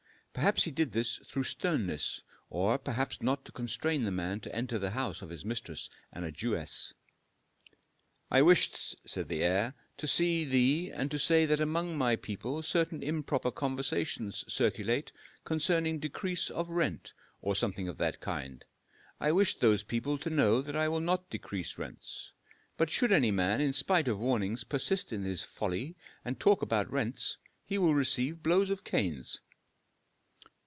[0.33, 4.79] Perhaps he did this through sternness, or perhaps not to constrain the man to enter
[4.79, 6.93] the house of his mistress and a Jewess.
[8.31, 12.63] "I wished," said the heir, "to see thee and to say that among my people
[12.63, 15.11] certain improper conversations circulate
[15.43, 17.11] concerning decrease of rent,
[17.41, 18.63] or something of that kind.
[19.19, 22.31] I wish those people to know that I will not decrease rents.
[22.77, 26.89] But should any man in spite of warnings persist in his folly and talk about
[26.89, 29.41] rents, he will receive blows of canes."